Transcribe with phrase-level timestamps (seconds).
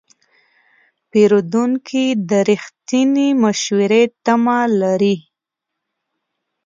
[1.09, 5.15] پیرودونکی د رښتینې مشورې تمه لري.